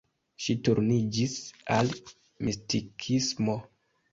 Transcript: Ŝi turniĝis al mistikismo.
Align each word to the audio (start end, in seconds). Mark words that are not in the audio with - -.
Ŝi 0.45 0.53
turniĝis 0.67 1.35
al 1.75 1.93
mistikismo. 2.49 3.61